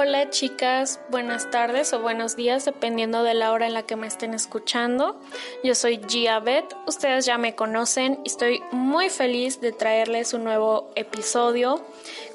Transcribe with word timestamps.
Hola 0.00 0.30
chicas, 0.30 1.00
buenas 1.10 1.50
tardes 1.50 1.92
o 1.92 1.98
buenos 1.98 2.36
días 2.36 2.64
dependiendo 2.64 3.24
de 3.24 3.34
la 3.34 3.50
hora 3.50 3.66
en 3.66 3.74
la 3.74 3.82
que 3.82 3.96
me 3.96 4.06
estén 4.06 4.32
escuchando. 4.32 5.20
Yo 5.64 5.74
soy 5.74 6.00
Gia 6.06 6.38
Beth, 6.38 6.72
ustedes 6.86 7.26
ya 7.26 7.36
me 7.36 7.56
conocen 7.56 8.20
y 8.22 8.28
estoy 8.28 8.62
muy 8.70 9.10
feliz 9.10 9.60
de 9.60 9.72
traerles 9.72 10.34
un 10.34 10.44
nuevo 10.44 10.88
episodio. 10.94 11.84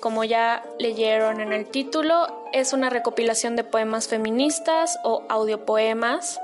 Como 0.01 0.25
ya 0.25 0.61
leyeron 0.77 1.39
en 1.39 1.53
el 1.53 1.65
título, 1.65 2.27
es 2.51 2.73
una 2.73 2.89
recopilación 2.89 3.55
de 3.55 3.63
poemas 3.63 4.09
feministas 4.09 4.99
o 5.05 5.23
audiopoemas 5.29 6.41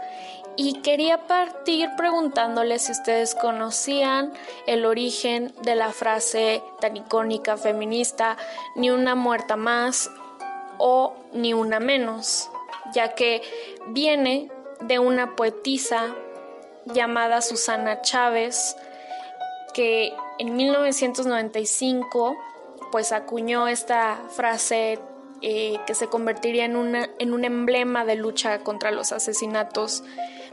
y 0.55 0.81
quería 0.81 1.27
partir 1.27 1.89
preguntándoles 1.97 2.83
si 2.83 2.93
ustedes 2.93 3.35
conocían 3.35 4.31
el 4.67 4.85
origen 4.85 5.53
de 5.63 5.75
la 5.75 5.91
frase 5.91 6.63
tan 6.79 6.95
icónica 6.95 7.57
feminista, 7.57 8.37
ni 8.75 8.89
una 8.89 9.15
muerta 9.15 9.57
más 9.57 10.09
o 10.79 11.15
ni 11.33 11.53
una 11.53 11.79
menos, 11.79 12.49
ya 12.93 13.13
que 13.13 13.43
viene 13.89 14.49
de 14.81 14.97
una 14.97 15.35
poetisa 15.35 16.15
llamada 16.85 17.41
Susana 17.41 18.01
Chávez, 18.01 18.75
que 19.73 20.13
en 20.39 20.55
1995 20.55 22.35
pues 22.91 23.11
acuñó 23.11 23.67
esta 23.67 24.19
frase 24.29 24.99
eh, 25.41 25.79
que 25.85 25.93
se 25.93 26.07
convertiría 26.07 26.65
en, 26.65 26.75
una, 26.75 27.09
en 27.19 27.33
un 27.33 27.45
emblema 27.45 28.03
de 28.03 28.15
lucha 28.15 28.59
contra 28.59 28.91
los 28.91 29.11
asesinatos 29.11 30.03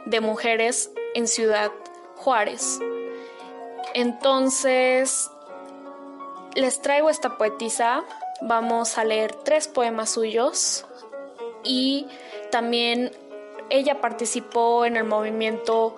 de 0.04 0.20
mujeres 0.20 0.90
en 1.14 1.26
Ciudad 1.26 1.72
Juárez. 2.16 2.78
Entonces, 3.94 5.30
les 6.54 6.80
traigo 6.82 7.10
esta 7.10 7.38
poetisa 7.38 8.04
Vamos 8.42 8.98
a 8.98 9.04
leer 9.04 9.34
tres 9.34 9.68
poemas 9.68 10.10
suyos 10.10 10.84
y 11.64 12.06
también 12.50 13.12
ella 13.70 14.00
participó 14.00 14.84
en 14.84 14.96
el 14.96 15.04
movimiento 15.04 15.96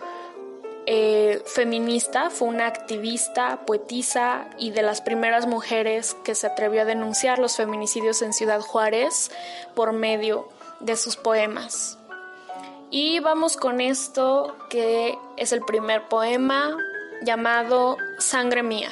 eh, 0.86 1.42
feminista, 1.44 2.30
fue 2.30 2.48
una 2.48 2.66
activista, 2.66 3.66
poetisa 3.66 4.48
y 4.56 4.70
de 4.70 4.82
las 4.82 5.02
primeras 5.02 5.46
mujeres 5.46 6.16
que 6.24 6.34
se 6.34 6.46
atrevió 6.46 6.82
a 6.82 6.84
denunciar 6.86 7.38
los 7.38 7.56
feminicidios 7.56 8.22
en 8.22 8.32
Ciudad 8.32 8.60
Juárez 8.60 9.30
por 9.74 9.92
medio 9.92 10.48
de 10.80 10.96
sus 10.96 11.16
poemas. 11.16 11.98
Y 12.90 13.20
vamos 13.20 13.58
con 13.58 13.82
esto 13.82 14.56
que 14.70 15.18
es 15.36 15.52
el 15.52 15.60
primer 15.60 16.08
poema 16.08 16.74
llamado 17.20 17.98
Sangre 18.18 18.62
Mía. 18.62 18.90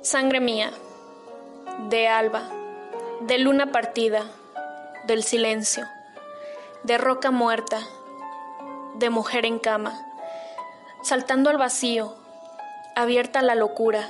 Sangre 0.00 0.40
Mía 0.40 0.72
de 1.88 2.08
alba, 2.08 2.48
de 3.20 3.38
luna 3.38 3.72
partida, 3.72 4.24
del 5.06 5.22
silencio, 5.22 5.86
de 6.84 6.98
roca 6.98 7.30
muerta, 7.30 7.80
de 8.94 9.10
mujer 9.10 9.44
en 9.46 9.58
cama, 9.58 10.00
saltando 11.02 11.50
al 11.50 11.58
vacío, 11.58 12.14
abierta 12.94 13.42
la 13.42 13.54
locura, 13.54 14.08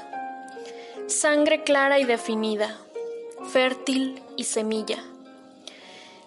sangre 1.06 1.62
clara 1.62 1.98
y 1.98 2.04
definida, 2.04 2.76
fértil 3.50 4.22
y 4.36 4.44
semilla, 4.44 4.98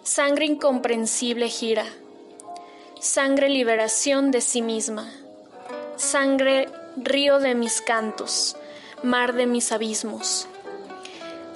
sangre 0.02 0.46
incomprensible 0.46 1.48
gira, 1.48 1.86
sangre 3.00 3.48
liberación 3.48 4.30
de 4.30 4.40
sí 4.40 4.62
misma, 4.62 5.12
sangre 5.96 6.68
río 6.96 7.38
de 7.38 7.54
mis 7.54 7.80
cantos, 7.80 8.56
mar 9.02 9.34
de 9.34 9.46
mis 9.46 9.70
abismos 9.72 10.48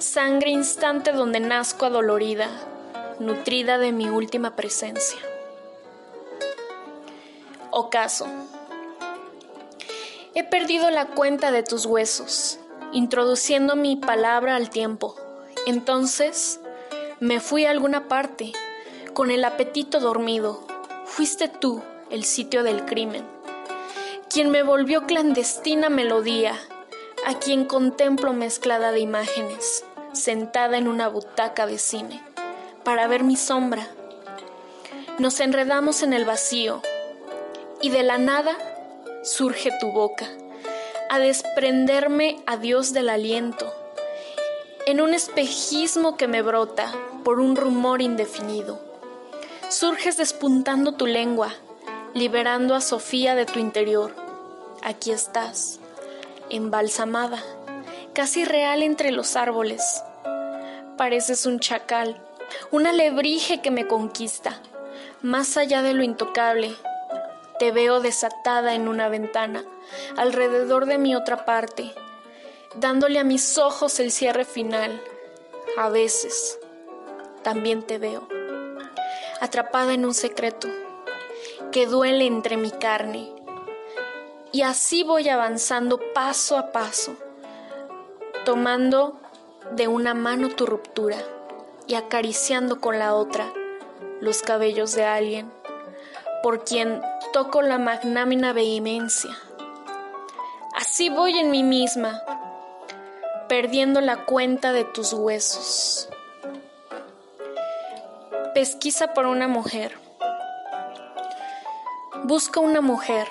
sangre 0.01 0.49
instante 0.49 1.11
donde 1.11 1.39
nazco 1.39 1.85
adolorida, 1.85 2.49
nutrida 3.19 3.77
de 3.77 3.91
mi 3.91 4.09
última 4.09 4.55
presencia. 4.55 5.19
Ocaso. 7.69 8.25
He 10.33 10.43
perdido 10.43 10.89
la 10.89 11.07
cuenta 11.07 11.51
de 11.51 11.61
tus 11.61 11.85
huesos, 11.85 12.59
introduciendo 12.91 13.75
mi 13.75 13.95
palabra 13.95 14.55
al 14.55 14.71
tiempo. 14.71 15.15
Entonces 15.67 16.59
me 17.19 17.39
fui 17.39 17.65
a 17.65 17.71
alguna 17.71 18.07
parte, 18.07 18.53
con 19.13 19.29
el 19.29 19.45
apetito 19.45 19.99
dormido. 19.99 20.65
Fuiste 21.05 21.47
tú 21.47 21.83
el 22.09 22.23
sitio 22.23 22.63
del 22.63 22.85
crimen, 22.85 23.23
quien 24.29 24.49
me 24.49 24.63
volvió 24.63 25.05
clandestina 25.05 25.89
melodía, 25.89 26.55
a 27.27 27.35
quien 27.35 27.65
contemplo 27.65 28.33
mezclada 28.33 28.91
de 28.91 28.99
imágenes 29.01 29.85
sentada 30.13 30.77
en 30.77 30.87
una 30.87 31.07
butaca 31.07 31.65
de 31.65 31.77
cine 31.77 32.23
para 32.83 33.07
ver 33.07 33.23
mi 33.23 33.35
sombra. 33.35 33.87
Nos 35.19 35.39
enredamos 35.39 36.03
en 36.03 36.13
el 36.13 36.25
vacío 36.25 36.81
y 37.81 37.89
de 37.89 38.03
la 38.03 38.17
nada 38.17 38.55
surge 39.23 39.71
tu 39.79 39.91
boca 39.91 40.27
a 41.09 41.19
desprenderme 41.19 42.41
a 42.45 42.57
Dios 42.57 42.93
del 42.93 43.09
aliento 43.09 43.71
en 44.85 45.01
un 45.01 45.13
espejismo 45.13 46.17
que 46.17 46.27
me 46.27 46.41
brota 46.41 46.91
por 47.23 47.39
un 47.39 47.55
rumor 47.55 48.01
indefinido. 48.01 48.79
Surges 49.69 50.17
despuntando 50.17 50.93
tu 50.93 51.05
lengua, 51.05 51.53
liberando 52.13 52.75
a 52.75 52.81
Sofía 52.81 53.35
de 53.35 53.45
tu 53.45 53.59
interior. 53.59 54.15
Aquí 54.81 55.11
estás, 55.11 55.79
embalsamada 56.49 57.43
casi 58.13 58.43
real 58.45 58.83
entre 58.83 59.11
los 59.11 59.35
árboles. 59.35 60.03
Pareces 60.97 61.45
un 61.45 61.59
chacal, 61.59 62.21
un 62.71 62.85
alebrije 62.85 63.61
que 63.61 63.71
me 63.71 63.87
conquista, 63.87 64.59
más 65.21 65.57
allá 65.57 65.81
de 65.81 65.93
lo 65.93 66.03
intocable. 66.03 66.75
Te 67.59 67.71
veo 67.71 68.01
desatada 68.01 68.73
en 68.73 68.87
una 68.87 69.07
ventana, 69.07 69.63
alrededor 70.17 70.87
de 70.87 70.97
mi 70.97 71.15
otra 71.15 71.45
parte, 71.45 71.93
dándole 72.75 73.19
a 73.19 73.23
mis 73.23 73.57
ojos 73.57 73.99
el 73.99 74.11
cierre 74.11 74.45
final. 74.45 75.01
A 75.77 75.89
veces 75.89 76.59
también 77.43 77.83
te 77.83 77.97
veo, 77.97 78.27
atrapada 79.39 79.93
en 79.93 80.05
un 80.05 80.13
secreto 80.13 80.67
que 81.71 81.85
duele 81.85 82.25
entre 82.25 82.57
mi 82.57 82.71
carne. 82.71 83.31
Y 84.51 84.63
así 84.63 85.03
voy 85.03 85.29
avanzando 85.29 85.99
paso 86.13 86.57
a 86.57 86.73
paso 86.73 87.15
tomando 88.45 89.19
de 89.71 89.87
una 89.87 90.13
mano 90.13 90.49
tu 90.49 90.65
ruptura 90.65 91.17
y 91.87 91.95
acariciando 91.95 92.81
con 92.81 92.97
la 92.97 93.13
otra 93.13 93.51
los 94.19 94.41
cabellos 94.41 94.93
de 94.95 95.05
alguien, 95.05 95.51
por 96.43 96.63
quien 96.63 97.01
toco 97.33 97.61
la 97.61 97.77
magnámina 97.77 98.53
vehemencia. 98.53 99.31
Así 100.75 101.09
voy 101.09 101.37
en 101.37 101.51
mí 101.51 101.63
misma, 101.63 102.21
perdiendo 103.47 104.01
la 104.01 104.25
cuenta 104.25 104.73
de 104.73 104.85
tus 104.85 105.13
huesos. 105.13 106.09
Pesquisa 108.53 109.13
por 109.13 109.25
una 109.25 109.47
mujer. 109.47 109.97
Busca 112.23 112.59
una 112.59 112.81
mujer 112.81 113.27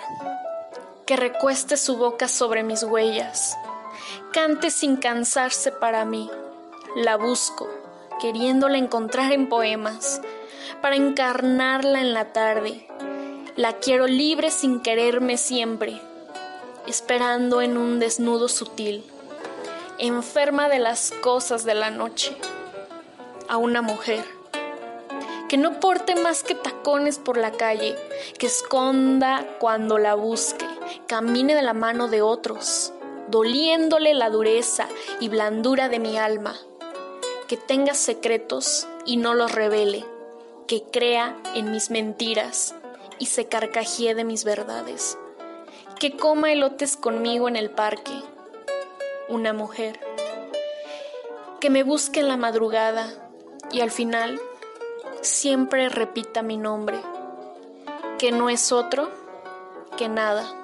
que 1.07 1.17
recueste 1.17 1.77
su 1.77 1.97
boca 1.97 2.29
sobre 2.29 2.63
mis 2.63 2.83
huellas 2.83 3.57
cante 4.33 4.71
sin 4.71 4.97
cansarse 4.97 5.73
para 5.73 6.05
mí. 6.05 6.31
La 6.95 7.17
busco, 7.17 7.69
queriéndola 8.21 8.79
encontrar 8.79 9.33
en 9.33 9.49
poemas, 9.49 10.21
para 10.81 10.97
encarnarla 10.97 12.01
en 12.01 12.15
la 12.15 12.33
tarde. 12.33 12.87
La 13.57 13.75
quiero 13.75 14.07
libre 14.07 14.51
sin 14.51 14.81
quererme 14.81 15.37
siempre, 15.37 16.01
esperando 16.87 17.61
en 17.61 17.77
un 17.77 17.99
desnudo 17.99 18.49
sutil, 18.49 19.05
enferma 19.99 20.69
de 20.69 20.79
las 20.79 21.13
cosas 21.21 21.65
de 21.65 21.75
la 21.75 21.91
noche, 21.91 22.37
a 23.49 23.57
una 23.57 23.83
mujer 23.83 24.25
que 25.49 25.57
no 25.57 25.81
porte 25.81 26.15
más 26.15 26.45
que 26.45 26.55
tacones 26.55 27.19
por 27.19 27.37
la 27.37 27.51
calle, 27.51 27.97
que 28.39 28.47
esconda 28.47 29.45
cuando 29.59 29.99
la 29.99 30.15
busque, 30.15 30.65
camine 31.09 31.57
de 31.57 31.63
la 31.63 31.75
mano 31.75 32.07
de 32.07 32.23
otros, 32.23 32.93
doliéndole 33.31 34.15
la 34.15 34.29
dureza 34.31 34.89
y 35.21 35.29
blandura 35.29 35.89
de 35.89 35.99
mi 35.99 36.19
alma, 36.19 36.57
que 37.49 37.57
tenga 37.57 37.95
secretos 37.95 38.89
y 39.07 39.17
no 39.17 39.35
los 39.35 39.53
revele, 39.53 40.05
que 40.67 40.83
crea 40.83 41.37
en 41.55 41.71
mis 41.71 41.91
mentiras 41.91 42.75
y 43.19 43.27
se 43.27 43.47
carcajee 43.47 44.15
de 44.15 44.25
mis 44.25 44.45
verdades, 44.45 45.19
que 45.99 46.17
coma 46.17 46.53
elotes 46.53 46.97
conmigo 46.97 47.49
en 47.49 47.57
el 47.57 47.71
parque, 47.71 48.13
una 49.29 49.53
mujer, 49.53 50.01
que 51.61 51.71
me 51.71 51.83
busque 51.83 52.21
en 52.21 52.29
la 52.29 52.37
madrugada 52.37 53.31
y 53.71 53.81
al 53.81 53.91
final 53.91 54.41
siempre 55.21 55.89
repita 55.89 56.43
mi 56.43 56.57
nombre, 56.57 57.01
que 58.19 58.33
no 58.33 58.51
es 58.51 58.73
otro 58.73 59.11
que 59.97 60.09
nada. 60.09 60.60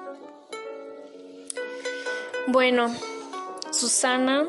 Bueno, 2.49 2.95
Susana 3.71 4.47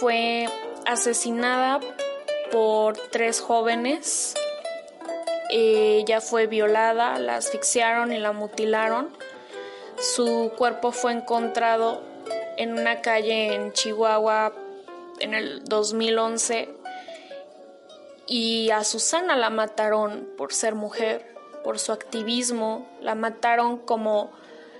fue 0.00 0.46
asesinada 0.84 1.78
por 2.50 2.96
tres 3.12 3.40
jóvenes. 3.40 4.34
Ella 5.50 6.20
fue 6.20 6.48
violada, 6.48 7.16
la 7.20 7.36
asfixiaron 7.36 8.12
y 8.12 8.18
la 8.18 8.32
mutilaron. 8.32 9.16
Su 9.98 10.50
cuerpo 10.58 10.90
fue 10.90 11.12
encontrado 11.12 12.02
en 12.56 12.72
una 12.72 13.02
calle 13.02 13.54
en 13.54 13.72
Chihuahua 13.72 14.52
en 15.20 15.34
el 15.34 15.62
2011 15.66 16.74
y 18.26 18.70
a 18.70 18.82
Susana 18.82 19.36
la 19.36 19.50
mataron 19.50 20.28
por 20.36 20.52
ser 20.52 20.74
mujer, 20.74 21.36
por 21.62 21.78
su 21.78 21.92
activismo, 21.92 22.88
la 23.00 23.14
mataron 23.14 23.78
como 23.78 24.32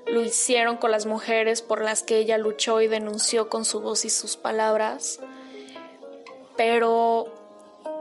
lo 0.07 0.21
hicieron 0.21 0.77
con 0.77 0.91
las 0.91 1.07
mujeres 1.07 1.63
por 1.63 1.83
las 1.83 2.03
que 2.03 2.19
ella 2.19 2.39
luchó 2.39 2.81
y 2.81 2.89
denunció 2.89 3.49
con 3.49 3.65
su 3.65 3.81
voz 3.81 4.05
y 4.05 4.11
sus 4.11 4.37
palabras. 4.37 5.21
Pero 6.57 7.27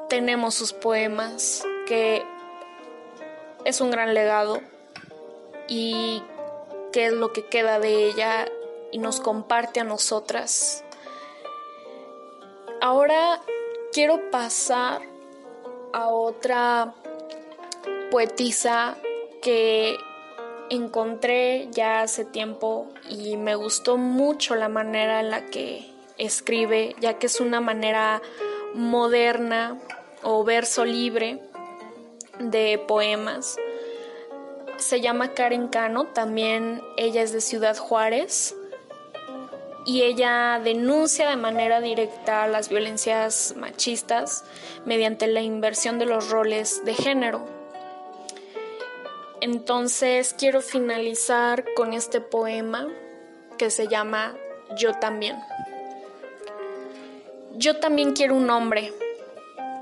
tenemos 0.09 0.53
sus 0.53 0.73
poemas, 0.73 1.65
que 1.87 2.23
es 3.65 3.81
un 3.81 3.91
gran 3.91 4.13
legado 4.13 4.61
y 5.67 6.21
que 6.91 7.07
es 7.07 7.13
lo 7.13 7.33
que 7.33 7.45
queda 7.45 7.79
de 7.79 8.05
ella 8.07 8.45
y 8.91 8.99
nos 8.99 9.19
comparte 9.19 9.79
a 9.79 9.83
nosotras. 9.83 10.83
Ahora 12.81 13.41
quiero 13.91 14.29
pasar 14.29 15.01
a 15.93 16.07
otra 16.09 16.93
poetisa 18.11 18.97
que 19.41 19.97
encontré 20.69 21.67
ya 21.71 22.01
hace 22.01 22.25
tiempo 22.25 22.87
y 23.09 23.37
me 23.37 23.55
gustó 23.55 23.97
mucho 23.97 24.55
la 24.55 24.69
manera 24.69 25.19
en 25.19 25.29
la 25.29 25.45
que 25.45 25.89
escribe, 26.17 26.95
ya 26.99 27.19
que 27.19 27.27
es 27.27 27.39
una 27.39 27.61
manera 27.61 28.21
moderna 28.73 29.79
o 30.23 30.43
verso 30.43 30.85
libre 30.85 31.41
de 32.39 32.83
poemas. 32.87 33.57
Se 34.77 35.01
llama 35.01 35.33
Karen 35.33 35.67
Cano, 35.67 36.07
también 36.07 36.81
ella 36.97 37.21
es 37.21 37.31
de 37.31 37.41
Ciudad 37.41 37.77
Juárez 37.77 38.55
y 39.85 40.03
ella 40.03 40.59
denuncia 40.63 41.29
de 41.29 41.35
manera 41.35 41.81
directa 41.81 42.47
las 42.47 42.69
violencias 42.69 43.53
machistas 43.57 44.45
mediante 44.85 45.27
la 45.27 45.41
inversión 45.41 45.99
de 45.99 46.05
los 46.05 46.29
roles 46.29 46.83
de 46.85 46.93
género. 46.93 47.62
Entonces 49.43 50.33
quiero 50.39 50.61
finalizar 50.61 51.65
con 51.75 51.91
este 51.91 52.21
poema 52.21 52.87
que 53.57 53.69
se 53.69 53.89
llama 53.89 54.33
Yo 54.77 54.93
también. 54.93 55.35
Yo 57.57 57.75
también 57.75 58.13
quiero 58.13 58.35
un 58.35 58.49
hombre 58.49 58.93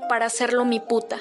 para 0.08 0.26
hacerlo 0.26 0.64
mi 0.64 0.80
puta, 0.80 1.20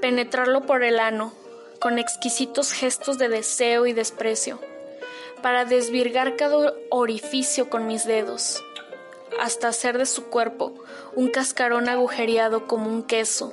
penetrarlo 0.00 0.62
por 0.62 0.82
el 0.82 0.98
ano 0.98 1.34
con 1.80 1.98
exquisitos 1.98 2.72
gestos 2.72 3.18
de 3.18 3.28
deseo 3.28 3.84
y 3.84 3.92
desprecio, 3.92 4.58
para 5.42 5.66
desvirgar 5.66 6.34
cada 6.36 6.72
orificio 6.88 7.68
con 7.68 7.86
mis 7.86 8.06
dedos, 8.06 8.64
hasta 9.38 9.68
hacer 9.68 9.98
de 9.98 10.06
su 10.06 10.30
cuerpo 10.30 10.72
un 11.14 11.28
cascarón 11.28 11.90
agujereado 11.90 12.66
como 12.66 12.88
un 12.88 13.02
queso, 13.02 13.52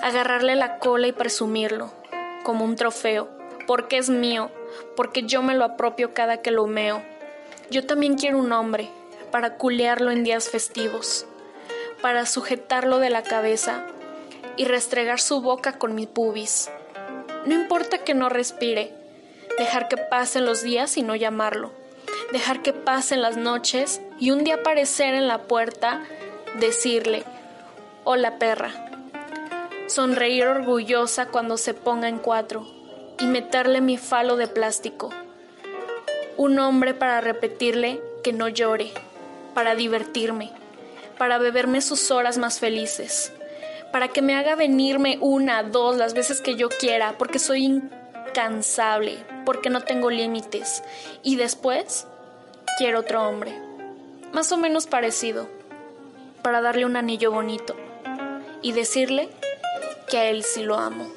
agarrarle 0.00 0.56
la 0.56 0.78
cola 0.78 1.08
y 1.08 1.12
presumirlo 1.12 1.92
como 2.46 2.64
un 2.64 2.76
trofeo, 2.76 3.28
porque 3.66 3.98
es 3.98 4.08
mío, 4.08 4.52
porque 4.94 5.24
yo 5.24 5.42
me 5.42 5.56
lo 5.56 5.64
apropio 5.64 6.14
cada 6.14 6.42
que 6.42 6.52
lo 6.52 6.68
meo. 6.68 7.02
Yo 7.72 7.84
también 7.84 8.14
quiero 8.14 8.38
un 8.38 8.52
hombre 8.52 8.88
para 9.32 9.56
culearlo 9.56 10.12
en 10.12 10.22
días 10.22 10.48
festivos, 10.48 11.26
para 12.02 12.24
sujetarlo 12.24 13.00
de 13.00 13.10
la 13.10 13.24
cabeza 13.24 13.84
y 14.56 14.64
restregar 14.64 15.18
su 15.18 15.40
boca 15.40 15.72
con 15.72 15.96
mi 15.96 16.06
pubis. 16.06 16.70
No 17.46 17.54
importa 17.54 17.98
que 17.98 18.14
no 18.14 18.28
respire, 18.28 18.94
dejar 19.58 19.88
que 19.88 19.96
pasen 19.96 20.46
los 20.46 20.62
días 20.62 20.96
y 20.98 21.02
no 21.02 21.16
llamarlo, 21.16 21.72
dejar 22.30 22.62
que 22.62 22.72
pasen 22.72 23.22
las 23.22 23.36
noches 23.36 24.00
y 24.20 24.30
un 24.30 24.44
día 24.44 24.54
aparecer 24.54 25.14
en 25.14 25.26
la 25.26 25.42
puerta, 25.42 26.04
decirle, 26.60 27.24
hola 28.04 28.38
perra, 28.38 28.85
sonreír 29.86 30.46
orgullosa 30.46 31.26
cuando 31.26 31.56
se 31.56 31.74
ponga 31.74 32.08
en 32.08 32.18
cuatro 32.18 32.66
y 33.20 33.26
meterle 33.26 33.80
mi 33.80 33.96
falo 33.96 34.36
de 34.36 34.48
plástico. 34.48 35.10
Un 36.36 36.58
hombre 36.58 36.92
para 36.92 37.20
repetirle 37.20 38.00
que 38.22 38.32
no 38.32 38.48
llore, 38.48 38.92
para 39.54 39.74
divertirme, 39.74 40.50
para 41.18 41.38
beberme 41.38 41.80
sus 41.80 42.10
horas 42.10 42.36
más 42.36 42.58
felices, 42.58 43.32
para 43.92 44.08
que 44.08 44.22
me 44.22 44.34
haga 44.34 44.54
venirme 44.54 45.18
una, 45.20 45.62
dos, 45.62 45.96
las 45.96 46.12
veces 46.12 46.40
que 46.40 46.56
yo 46.56 46.68
quiera, 46.68 47.16
porque 47.16 47.38
soy 47.38 47.64
incansable, 47.64 49.24
porque 49.46 49.70
no 49.70 49.80
tengo 49.80 50.10
límites. 50.10 50.82
Y 51.22 51.36
después 51.36 52.06
quiero 52.76 53.00
otro 53.00 53.26
hombre, 53.26 53.58
más 54.32 54.52
o 54.52 54.58
menos 54.58 54.86
parecido, 54.86 55.48
para 56.42 56.60
darle 56.60 56.84
un 56.84 56.96
anillo 56.96 57.30
bonito 57.30 57.74
y 58.60 58.72
decirle 58.72 59.30
que 60.08 60.18
a 60.18 60.24
él 60.30 60.44
sí 60.44 60.62
lo 60.62 60.76
amo. 60.76 61.10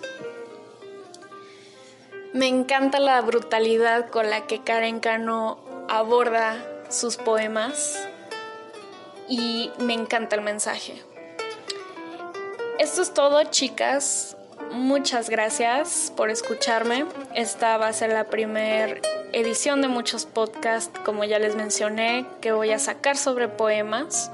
Me 2.34 2.48
encanta 2.48 3.00
la 3.00 3.20
brutalidad 3.22 4.10
con 4.10 4.30
la 4.30 4.46
que 4.46 4.62
Karen 4.62 5.00
Cano 5.00 5.60
aborda 5.88 6.64
sus 6.90 7.18
poemas 7.18 7.98
y 9.28 9.72
me 9.80 9.94
encanta 9.94 10.36
el 10.36 10.42
mensaje. 10.42 11.04
Esto 12.78 13.02
es 13.02 13.14
todo, 13.14 13.44
chicas. 13.46 14.38
Muchas 14.72 15.30
gracias 15.30 16.14
por 16.16 16.30
escucharme. 16.30 17.06
Esta 17.34 17.78
va 17.78 17.88
a 17.88 17.94
ser 17.94 18.14
la 18.14 18.26
primera 18.26 19.02
edición 19.34 19.82
de 19.82 19.88
muchos 19.88 20.26
podcasts, 20.26 21.00
como 21.04 21.24
ya 21.24 21.40
les 21.40 21.56
mencioné, 21.56 22.28
que 22.42 22.52
voy 22.52 22.72
a 22.72 22.80
sacar 22.80 23.18
sobre 23.18 23.48
poemas. 23.48 24.32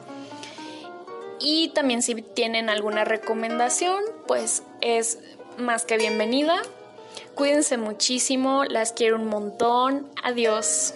Y 1.39 1.69
también 1.69 2.01
si 2.01 2.15
tienen 2.15 2.69
alguna 2.69 3.03
recomendación, 3.03 4.03
pues 4.27 4.63
es 4.81 5.19
más 5.57 5.85
que 5.85 5.97
bienvenida. 5.97 6.61
Cuídense 7.35 7.77
muchísimo, 7.77 8.63
las 8.65 8.93
quiero 8.93 9.17
un 9.17 9.27
montón. 9.27 10.07
Adiós. 10.23 10.93